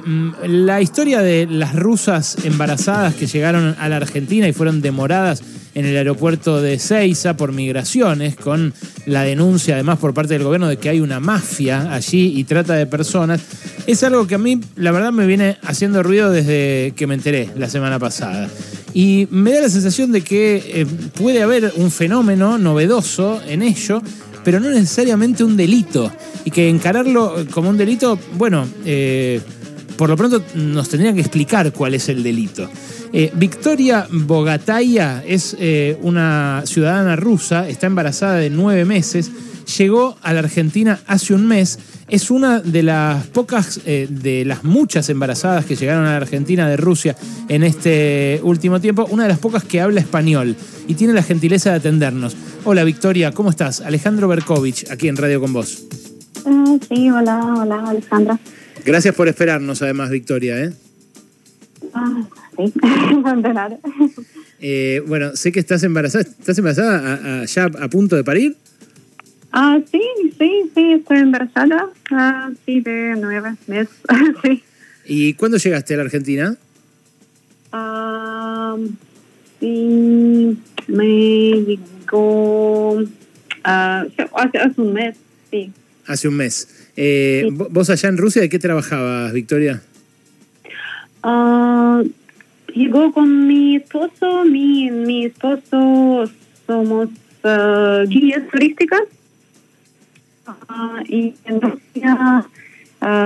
[0.00, 5.42] Mm, la historia de las rusas embarazadas que llegaron a la Argentina y fueron demoradas
[5.74, 8.72] en el aeropuerto de Ceiza por migraciones, con
[9.06, 12.74] la denuncia además por parte del gobierno de que hay una mafia allí y trata
[12.74, 13.40] de personas,
[13.86, 17.50] es algo que a mí la verdad me viene haciendo ruido desde que me enteré
[17.56, 18.48] la semana pasada.
[18.94, 24.00] Y me da la sensación de que eh, puede haber un fenómeno novedoso en ello,
[24.44, 26.12] pero no necesariamente un delito.
[26.44, 29.40] Y que encararlo como un delito, bueno, eh,
[30.04, 32.68] por lo pronto nos tendrían que explicar cuál es el delito.
[33.10, 39.30] Eh, Victoria Bogataya es eh, una ciudadana rusa, está embarazada de nueve meses,
[39.78, 41.78] llegó a la Argentina hace un mes,
[42.10, 46.68] es una de las pocas, eh, de las muchas embarazadas que llegaron a la Argentina
[46.68, 47.16] de Rusia
[47.48, 50.54] en este último tiempo, una de las pocas que habla español
[50.86, 52.36] y tiene la gentileza de atendernos.
[52.66, 53.80] Hola Victoria, ¿cómo estás?
[53.80, 55.82] Alejandro Berkovich, aquí en Radio con Vos.
[56.44, 58.38] Ah, sí, hola, hola Alejandra.
[58.84, 60.62] Gracias por esperarnos, además, Victoria.
[60.62, 60.72] ¿eh?
[61.94, 62.22] Ah,
[62.56, 62.72] sí.
[64.60, 66.22] Eh, bueno, sé que estás embarazada.
[66.22, 68.56] ¿Estás embarazada ya a punto de parir?
[69.52, 70.00] Ah, sí,
[70.38, 71.90] sí, sí, estoy embarazada.
[72.10, 73.94] Ah, sí, de nueve meses.
[74.42, 74.62] sí.
[75.06, 76.56] ¿Y cuándo llegaste a la Argentina?
[77.72, 78.76] Ah,
[79.60, 83.02] sí, me llegó
[83.64, 85.16] ah, hace, hace un mes,
[85.50, 85.72] sí.
[86.06, 86.83] Hace un mes.
[86.96, 89.82] Eh, ¿Vos allá en Rusia de qué trabajabas, Victoria?
[91.24, 92.08] Uh,
[92.74, 96.30] llegó con mi esposo, mi, mi esposo
[96.66, 97.08] somos
[97.42, 99.02] uh, guías turísticas
[100.46, 102.46] uh, y en Rusia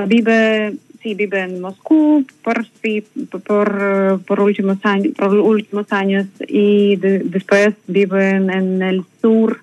[0.06, 3.04] vive sí vive en Moscú por sí,
[3.46, 9.60] por, por últimos años por últimos años y después vive en el sur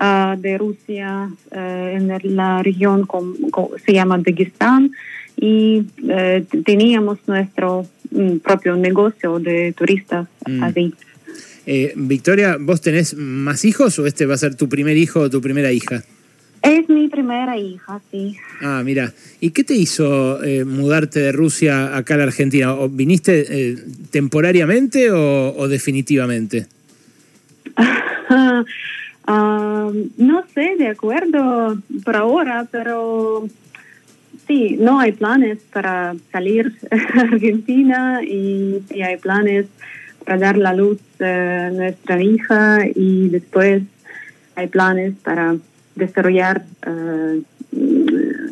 [0.00, 3.34] Ah, de Rusia eh, en la región como,
[3.84, 4.92] se llama Dagestán
[5.36, 10.62] y eh, teníamos nuestro mm, propio negocio de turistas mm.
[10.62, 10.94] allí.
[11.66, 15.30] Eh, Victoria, ¿vos tenés más hijos o este va a ser tu primer hijo o
[15.30, 16.04] tu primera hija?
[16.62, 18.36] Es mi primera hija, sí.
[18.60, 19.12] Ah, mira.
[19.40, 22.74] ¿Y qué te hizo mudarte de Rusia acá a la Argentina?
[22.74, 23.76] ¿O ¿Viniste
[24.10, 26.66] temporariamente o, o definitivamente?
[29.28, 33.46] no sé, de acuerdo por ahora, pero
[34.46, 39.66] sí, no hay planes para salir a Argentina y sí hay planes
[40.24, 43.82] para dar la luz a nuestra hija y después
[44.56, 45.56] hay planes para
[45.94, 47.42] desarrollar uh,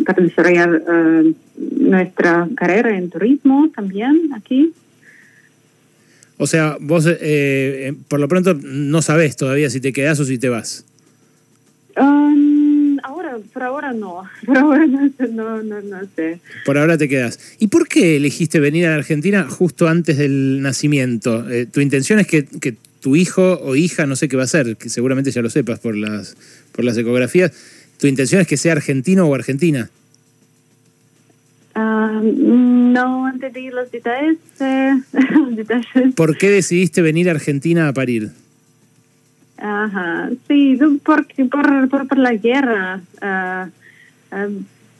[0.04, 4.72] para desarrollar uh, nuestra carrera en turismo también aquí.
[6.38, 10.24] O sea, vos eh, eh, por lo pronto no sabés todavía si te quedás o
[10.24, 10.84] si te vas.
[11.96, 14.22] Um, ahora, por ahora no.
[14.46, 16.40] Por ahora no, no, sé.
[16.66, 17.38] Por ahora te quedas.
[17.58, 21.48] ¿Y por qué elegiste venir a la Argentina justo antes del nacimiento?
[21.48, 22.46] Eh, ¿Tu intención es que,
[23.00, 25.78] tu hijo o hija, no sé qué va a ser, que seguramente ya lo sepas
[25.78, 26.36] por las,
[26.72, 27.52] por las ecografías,
[27.98, 29.90] ¿tu intención es que sea argentino o argentina?
[31.76, 34.94] No entendí los detalles, eh,
[36.16, 38.30] ¿Por qué decidiste venir a Argentina a parir?
[39.58, 43.68] Ajá, sí, por, por, por, la guerra, ah,
[44.30, 44.48] ah,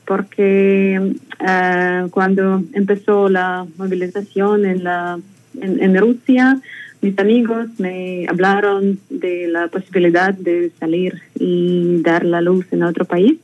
[0.05, 5.19] porque ah, cuando empezó la movilización en, la,
[5.61, 6.59] en, Rusia,
[7.01, 13.05] mis amigos me hablaron de la posibilidad de salir y dar la luz en otro
[13.05, 13.37] país.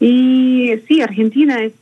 [0.00, 1.72] Y sí, Argentina es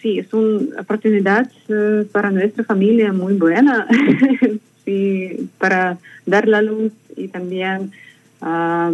[0.00, 3.86] sí, es una oportunidad eh, para nuestra familia muy buena
[4.84, 7.92] sí, para dar la luz y también
[8.40, 8.92] ah,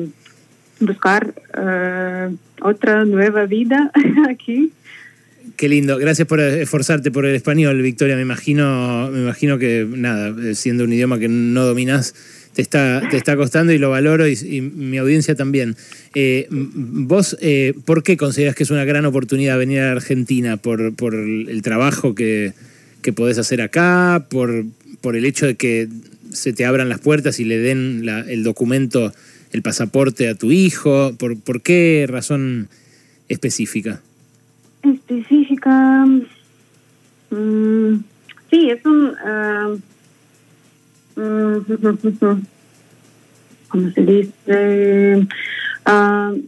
[0.80, 3.90] buscar eh, otra nueva vida
[4.28, 4.72] aquí.
[5.56, 8.16] Qué lindo, gracias por esforzarte por el español, Victoria.
[8.16, 12.14] Me imagino, me imagino que nada, siendo un idioma que no dominas,
[12.56, 15.76] te está, te está costando y lo valoro y, mi audiencia también.
[16.14, 20.56] Eh, ¿Vos eh, por qué consideras que es una gran oportunidad venir a Argentina?
[20.56, 22.54] ¿Por, por el trabajo que,
[23.02, 24.24] que, podés hacer acá?
[24.30, 24.64] ¿Por,
[25.02, 25.88] ¿Por el hecho de que
[26.32, 29.12] se te abran las puertas y le den el documento,
[29.52, 31.14] el pasaporte a tu hijo?
[31.18, 32.70] ¿Por, por qué razón
[33.28, 34.00] específica?
[34.82, 36.06] Específica.
[37.30, 37.96] Mm,
[38.50, 39.12] sí, es un.
[39.22, 39.74] Ah,
[43.68, 45.26] ¿cómo se dice?
[45.86, 46.42] Uh,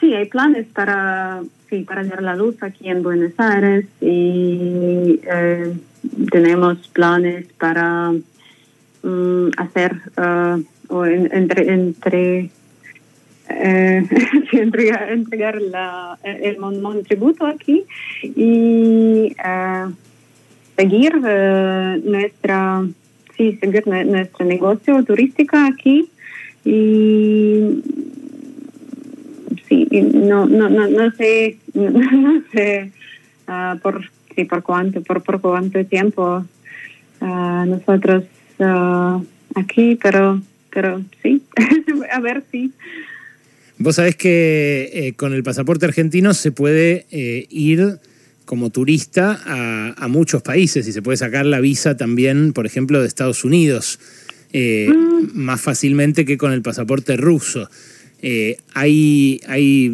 [0.00, 5.74] sí, hay planes para, sí, para dar la luz aquí en Buenos Aires y eh,
[6.30, 8.12] tenemos planes para
[9.02, 12.50] um, hacer uh, o entre, entre
[13.48, 14.08] eh,
[14.52, 17.84] entregar, entregar la, el monotributo aquí
[18.22, 19.92] y uh,
[20.76, 22.86] seguir nuestra
[23.36, 26.08] sí seguir nuestro negocio turístico aquí
[26.64, 27.82] y
[29.68, 32.92] sí no no no no sé no, sé
[33.46, 36.44] ah, por sí por cuánto por por cuánto tiempo
[37.20, 38.24] ah, nosotros
[38.60, 39.20] ah,
[39.54, 40.40] aquí pero
[40.70, 41.42] pero sí
[42.12, 42.72] a ver sí.
[43.78, 47.98] Vos sabés que eh, con el pasaporte argentino se puede eh, ir
[48.46, 53.06] como turista a, muchos países y se puede sacar la visa también, por ejemplo, de
[53.06, 53.98] Estados Unidos,
[54.52, 55.38] eh, mm.
[55.38, 57.68] más fácilmente que con el pasaporte ruso.
[58.72, 59.90] hay hay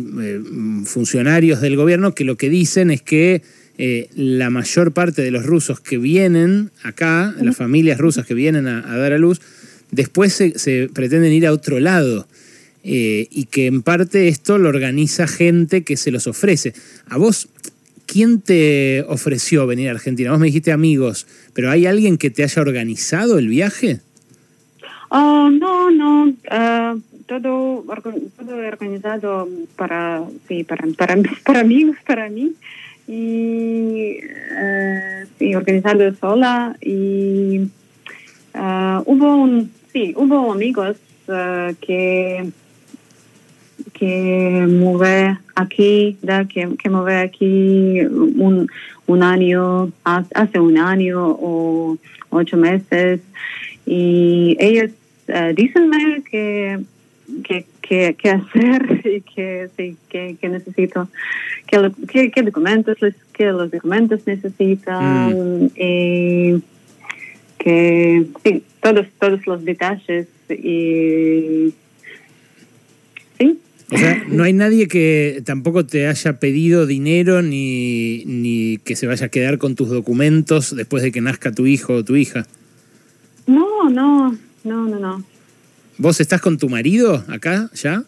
[0.84, 3.42] funcionarios del gobierno que lo que dicen es que
[4.14, 8.96] la mayor parte de los rusos que vienen acá, las familias rusas que vienen a,
[8.96, 9.40] dar a luz,
[9.90, 12.28] después se pretenden ir a otro lado.
[12.84, 16.74] Eh, y que en parte esto lo organiza gente que se los ofrece.
[17.06, 17.48] A vos,
[18.12, 20.30] ¿quién te ofreció venir a Argentina?
[20.32, 24.00] Vos me dijiste amigos, pero ¿hay alguien que te haya organizado el viaje?
[25.08, 26.24] Oh, no, no.
[26.26, 27.84] Uh, todo,
[28.36, 32.52] todo organizado para, sí, para, para, para amigos, para mí.
[33.08, 36.76] Y uh, sí, organizado sola.
[36.82, 37.60] Y
[38.54, 40.96] uh, hubo un, sí, hubo amigos
[41.80, 42.50] que
[43.92, 46.16] que mueve aquí,
[46.48, 48.68] que, que mueve aquí un,
[49.06, 51.98] un año, hace un año o
[52.30, 53.20] ocho meses.
[53.86, 54.90] Y ellos
[55.28, 56.80] uh, dícenme que,
[57.42, 61.08] que, que, hacer y que, sí, que, que necesito,
[61.66, 62.96] que, que, documentos,
[63.32, 65.64] que los documentos necesitan.
[65.64, 65.70] Mm.
[65.76, 66.62] Y,
[67.62, 71.72] que sí, todos, todos los detalles y
[73.38, 73.60] sí.
[73.92, 79.06] O sea, no hay nadie que tampoco te haya pedido dinero ni, ni que se
[79.06, 82.46] vaya a quedar con tus documentos después de que nazca tu hijo o tu hija.
[83.46, 84.32] No, no,
[84.64, 85.24] no, no, no.
[85.98, 88.04] ¿Vos estás con tu marido acá ya?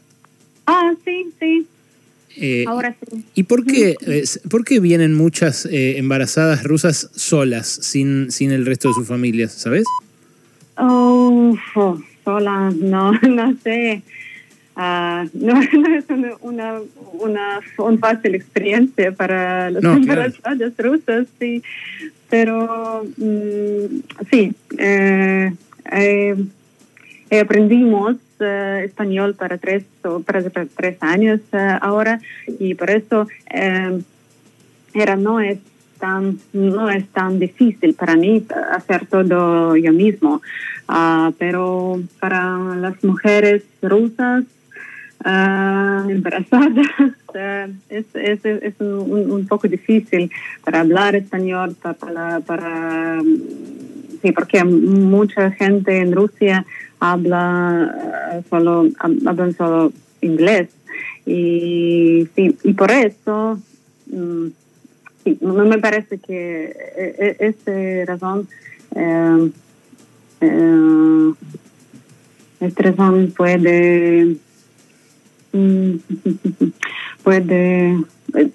[0.66, 1.66] Ah, sí, sí.
[2.36, 3.24] Eh, Ahora sí.
[3.34, 8.64] ¿Y por qué, eh, por qué vienen muchas eh, embarazadas rusas solas, sin, sin el
[8.64, 9.84] resto de sus familias, sabes?
[10.78, 14.02] Oh, oh solas, no, no sé.
[14.76, 16.80] Uh, no, no, es una, una,
[17.78, 19.94] una, fácil experiencia para los no,
[20.78, 21.62] rusas, sí.
[22.28, 24.00] Pero mm,
[24.30, 25.52] sí, eh,
[25.92, 26.36] eh,
[27.40, 29.84] aprendimos eh, español para tres,
[30.26, 30.42] para
[30.76, 32.20] tres años eh, ahora
[32.58, 34.00] y por eso eh,
[34.92, 35.58] era no es
[36.00, 40.42] tan no es tan difícil para mí hacer todo yo mismo
[40.88, 44.44] uh, pero para las mujeres rusas
[45.24, 46.86] uh, embarazadas.
[47.88, 50.30] es, es, es un, un, poco difícil
[50.64, 53.20] para hablar español, para, para,
[54.22, 56.64] sí, porque mucha gente en Rusia
[57.00, 60.68] habla uh, solo, hablan solo inglés.
[61.26, 63.58] Y, sí, y por eso,
[64.12, 64.50] um,
[65.24, 67.72] sí, me parece que e, e, esta
[68.12, 68.46] razón,
[68.94, 69.50] eh,
[70.42, 71.32] eh,
[72.60, 74.43] esta razón puede Mm,
[77.22, 77.96] puede,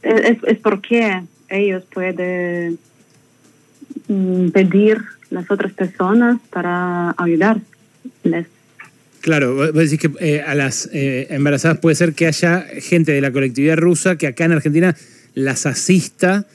[0.01, 2.77] es, es porque ellos pueden
[4.07, 8.47] mm, pedir las otras personas para ayudarles.
[9.21, 13.21] Claro, vos decís que eh, a las eh, embarazadas puede ser que haya gente de
[13.21, 14.95] la colectividad rusa que acá en Argentina
[15.35, 16.45] las asista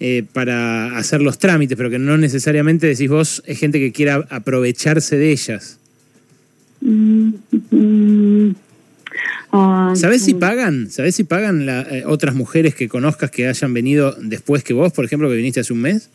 [0.00, 4.26] eh, para hacer los trámites, pero que no necesariamente decís vos es gente que quiera
[4.30, 5.78] aprovecharse de ellas.
[6.80, 7.34] Mm,
[9.94, 10.90] ¿Sabes si pagan?
[10.90, 15.04] ¿Sabes si pagan eh, otras mujeres que conozcas que hayan venido después que vos, por
[15.04, 16.10] ejemplo, que viniste hace un mes?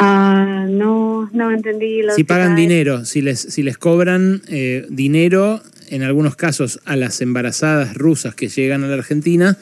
[0.00, 2.00] Ah, no, no entendí.
[2.14, 7.20] si pagan dinero, si les, si les cobran eh, dinero, en algunos casos, a las
[7.20, 9.56] embarazadas rusas que llegan a la Argentina.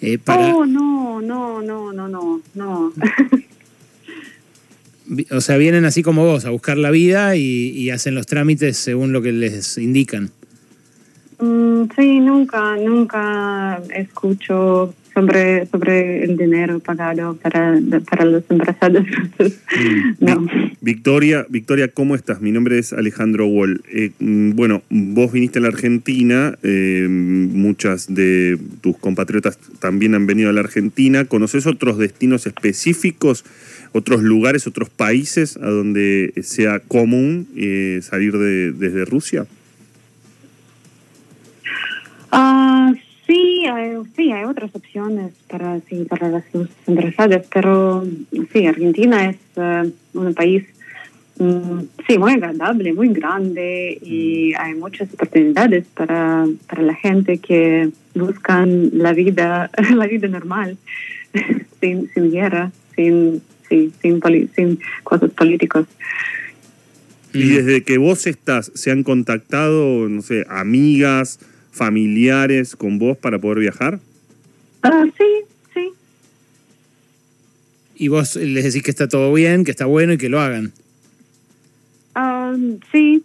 [0.00, 0.54] Eh, para...
[0.54, 2.92] Oh, no, no, no, no, no, no.
[5.30, 9.12] o sea, vienen así como vos, a buscar la vida y hacen los trámites según
[9.12, 10.32] lo que les indican.
[11.40, 17.78] Mm, sí, nunca, nunca escucho sobre, sobre el dinero pagado para,
[18.08, 19.04] para los embarazados.
[20.20, 20.46] Mm.
[20.82, 22.40] Victoria, Victoria, ¿cómo estás?
[22.40, 23.82] Mi nombre es Alejandro Wall.
[23.90, 30.26] Eh, mm, bueno, vos viniste a la Argentina, eh, muchas de tus compatriotas también han
[30.26, 31.24] venido a la Argentina.
[31.24, 33.44] ¿Conoces otros destinos específicos,
[33.92, 39.46] otros lugares, otros países a donde sea común eh, salir de, desde Rusia?
[43.74, 46.44] Hay, sí, hay otras opciones para, sí, para las
[46.86, 48.04] embarazadas, pero
[48.52, 49.36] sí, Argentina es
[50.14, 50.64] un país
[51.40, 57.88] Mm, sí, muy agradable, muy grande y hay muchas oportunidades para, para la gente que
[58.14, 60.76] buscan la vida, la vida normal,
[61.80, 65.86] sin, sin guerra, sin, sin, sin cosas políticas.
[67.32, 71.40] Y desde que vos estás, ¿se han contactado, no sé, amigas,
[71.80, 74.00] familiares con vos para poder viajar?
[74.82, 75.24] Ah, sí,
[75.72, 75.88] sí.
[77.96, 80.74] Y vos les decís que está todo bien, que está bueno y que lo hagan.
[82.14, 83.22] Um, sí,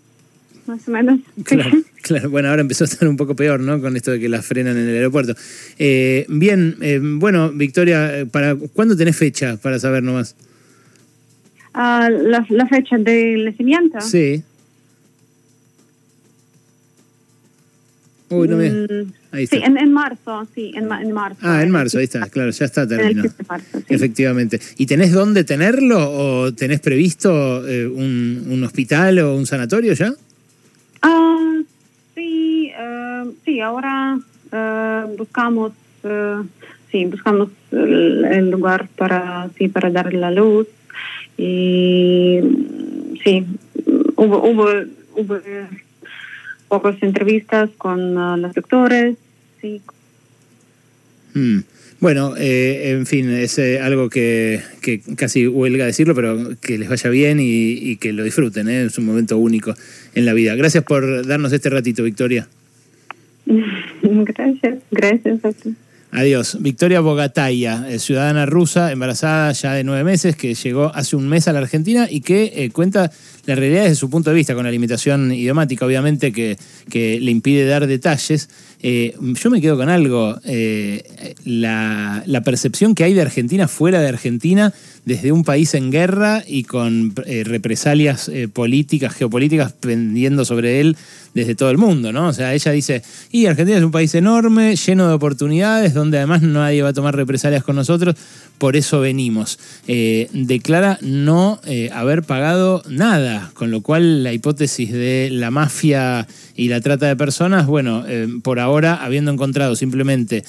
[0.67, 1.19] más o menos.
[2.05, 3.81] Claro, bueno, ahora empezó a estar un poco peor, ¿no?
[3.81, 5.33] Con esto de que la frenan en el aeropuerto.
[5.79, 10.35] Eh, bien, eh, bueno, Victoria, eh, ¿para ¿cuándo tenés fecha para saber nomás?
[11.73, 13.99] Uh, la, la, fecha del nacimiento.
[14.01, 14.43] Sí.
[18.29, 18.69] Uy, no me...
[18.69, 19.13] Mm,
[19.49, 21.39] Sí, en, marzo, sí, en, marzo.
[21.41, 23.29] Ah, en marzo, ahí está, claro, ya está terminado.
[23.89, 24.59] Efectivamente.
[24.77, 30.13] ¿Y tenés dónde tenerlo o tenés previsto eh, un, hospital o un sanatorio ya?
[31.01, 31.57] Ah,
[32.15, 35.73] sí, uh, sí, ahora uh, buscamos,
[36.91, 40.67] sí, buscamos el, lugar para, sí, para dar la luz
[41.37, 42.39] y
[43.21, 43.45] sí,
[44.15, 44.69] hubo, hubo,
[45.15, 45.35] hubo
[46.75, 49.15] pocas entrevistas con uh, los doctores.
[49.61, 49.81] Sí.
[51.33, 51.59] Mm.
[52.01, 56.89] Bueno, eh, en fin, es eh, algo que, que, casi huelga decirlo, pero que les
[56.89, 58.67] vaya bien y, que lo disfruten.
[58.67, 58.83] ¿eh?
[58.83, 59.73] Es un momento único
[60.13, 60.55] en la vida.
[60.55, 62.47] Gracias por darnos este ratito, Victoria.
[64.01, 65.75] gracias, gracias a ti.
[66.15, 66.57] Adiós.
[66.61, 71.49] Victoria Bogataya, eh, ciudadana rusa, embarazada ya de nueve meses, que llegó hace un mes
[71.49, 73.11] a la Argentina y que eh, cuenta
[73.45, 76.57] la realidad desde su punto de vista, con la limitación idiomática, obviamente, que,
[76.89, 78.49] le impide dar detalles.
[78.81, 80.39] Eh, yo me quedo con algo,
[81.43, 86.43] la, la, percepción que hay de Argentina fuera de Argentina, desde un país en guerra
[86.47, 90.97] y con represalias políticas, geopolíticas pendiendo sobre él
[91.35, 92.29] desde todo el mundo, ¿no?
[92.29, 96.41] O sea, ella dice, y Argentina es un país enorme, lleno de oportunidades, donde además
[96.41, 98.15] nadie va a tomar represalias con nosotros,
[98.57, 99.59] por eso venimos.
[99.87, 106.27] Eh, declara no eh, haber pagado nada, con lo cual la hipótesis de la mafia
[106.55, 110.43] y la trata de personas, bueno, eh, por ahora, habiendo encontrado simplemente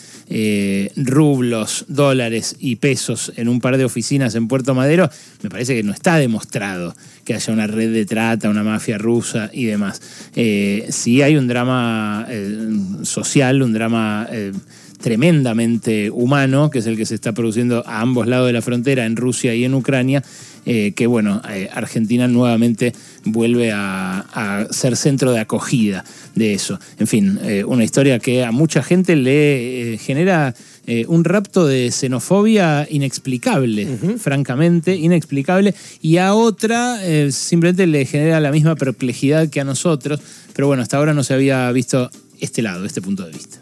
[0.96, 5.10] rublos, dólares y pesos en un par de oficinas en Puerto Madero,
[5.42, 6.94] me parece que no está demostrado
[7.24, 10.00] que haya una red de trata, una mafia rusa y demás.
[10.90, 12.26] sí hay un drama
[13.02, 14.28] social, un drama
[15.00, 19.06] tremendamente humano, que es el que se está produciendo a ambos lados de la frontera,
[19.06, 20.22] en Rusia y en Ucrania,
[20.68, 22.92] eh, que bueno, eh, Argentina nuevamente
[23.24, 26.78] vuelve a, ser centro de acogida de eso.
[26.98, 30.54] En fin, eh, una historia que a mucha gente le genera
[31.08, 33.88] un rapto de xenofobia inexplicable,
[34.18, 37.00] francamente, inexplicable, y a otra
[37.30, 40.20] simplemente le genera la misma perplejidad que a nosotros,
[40.54, 42.08] pero bueno, hasta ahora no se había visto
[42.40, 43.58] este lado, este punto de vista.